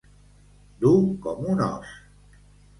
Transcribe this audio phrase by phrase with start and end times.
[0.85, 0.95] Dur
[1.27, 1.95] com un os.